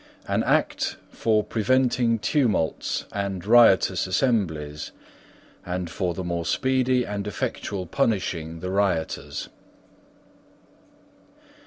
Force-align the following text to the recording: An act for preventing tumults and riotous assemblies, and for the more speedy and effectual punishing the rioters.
An 0.27 0.41
act 0.45 0.95
for 1.11 1.43
preventing 1.43 2.17
tumults 2.17 3.05
and 3.11 3.45
riotous 3.45 4.07
assemblies, 4.07 4.91
and 5.63 5.91
for 5.91 6.15
the 6.15 6.23
more 6.23 6.43
speedy 6.43 7.03
and 7.05 7.27
effectual 7.27 7.85
punishing 7.85 8.61
the 8.61 8.71
rioters. 8.71 9.49